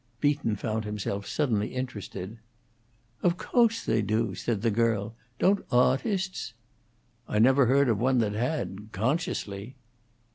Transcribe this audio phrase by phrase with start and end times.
[0.19, 2.39] Beaton found himself suddenly interested.
[3.21, 5.13] "Of co'se they do," answered the girl.
[5.37, 6.53] "Don't awtusts?"
[7.27, 9.75] "I never heard of one that had consciously."